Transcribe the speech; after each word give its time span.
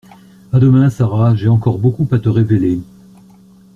À 0.51 0.57
demain, 0.59 0.89
Sara, 0.89 1.35
j’ai 1.35 1.47
encore 1.47 1.77
beaucoup 1.77 2.07
à 2.11 2.17
te 2.17 2.27
révéler. 2.27 2.81